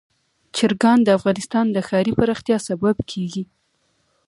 [0.55, 3.43] چرګان د افغانستان د ښاري پراختیا سبب کېږي.